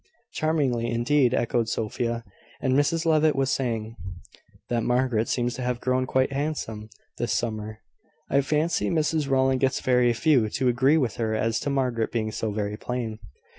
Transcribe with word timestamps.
"Charmingly, 0.33 0.89
indeed," 0.89 1.31
echoed 1.35 1.69
Sophia. 1.69 2.23
"And 2.59 2.73
Mrs 2.73 3.05
Levitt 3.05 3.35
was 3.35 3.51
saying, 3.51 3.95
that 4.67 4.81
Margaret 4.81 5.27
seems 5.27 5.53
to 5.53 5.61
have 5.61 5.79
grown 5.79 6.07
quite 6.07 6.31
handsome, 6.33 6.89
this 7.19 7.31
summer. 7.33 7.81
I 8.27 8.41
fancy 8.41 8.89
Mrs 8.89 9.29
Rowland 9.29 9.59
gets 9.59 9.79
very 9.79 10.11
few 10.13 10.49
to 10.49 10.67
agree 10.67 10.97
with 10.97 11.17
her 11.17 11.35
as 11.35 11.59
to 11.59 11.69
Margaret 11.69 12.11
being 12.11 12.31
so 12.31 12.49
very 12.51 12.77
plain." 12.77 13.19